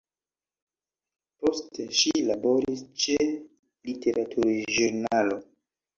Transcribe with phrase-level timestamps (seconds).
[1.43, 3.19] Poste ŝi laboris ĉe
[3.91, 5.39] literaturĵurnalo.